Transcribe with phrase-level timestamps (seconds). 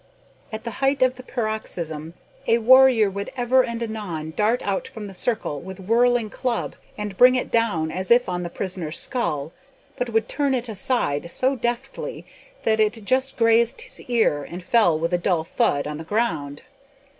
[0.51, 2.15] At the height of the paroxysm,
[2.47, 7.15] a warrior would ever and anon dart out from the circle with whirling club, and
[7.15, 9.51] bring it down as if on the prisoner's skull,
[9.97, 12.25] but would turn it aside so deftly
[12.63, 16.63] that it just grazed his ear and fell with a dull thud on the ground.